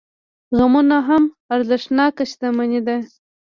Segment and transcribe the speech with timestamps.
[0.57, 1.23] غمونه هم
[1.55, 2.97] ارزښتناکه شتمني ده.